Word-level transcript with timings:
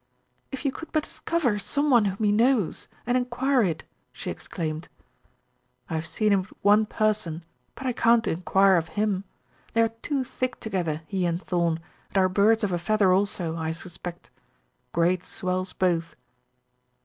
"If 0.51 0.65
you 0.65 0.71
could 0.71 0.91
but 0.91 1.03
discover 1.03 1.59
some 1.59 1.91
one 1.91 2.05
whom 2.05 2.25
he 2.25 2.31
knows, 2.31 2.87
and 3.05 3.15
inquire 3.15 3.61
it," 3.61 3.83
she 4.11 4.31
exclaimed. 4.31 4.89
"I 5.91 5.93
have 5.93 6.07
seen 6.07 6.33
him 6.33 6.39
with 6.41 6.53
one 6.63 6.87
person, 6.87 7.43
but 7.75 7.85
I 7.85 7.93
can't 7.93 8.25
inquire 8.25 8.77
of 8.77 8.87
him. 8.97 9.25
They 9.73 9.81
are 9.83 9.89
too 10.01 10.23
thick 10.23 10.59
together, 10.59 11.03
he 11.05 11.27
and 11.27 11.39
Thorn, 11.39 11.79
and 12.09 12.17
are 12.17 12.29
birds 12.29 12.63
of 12.63 12.71
a 12.71 12.79
feather 12.79 13.13
also, 13.13 13.55
I 13.55 13.69
suspect. 13.69 14.31
Great 14.91 15.23
swells 15.23 15.71
both." 15.71 16.15